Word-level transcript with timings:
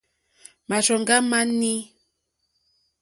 Màrzòŋɡá 0.69 1.17
má 1.29 1.39
nǐ. 1.59 1.73